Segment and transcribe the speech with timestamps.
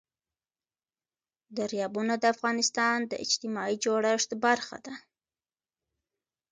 [1.57, 4.93] دریابونه د افغانستان د اجتماعي جوړښت برخه ده.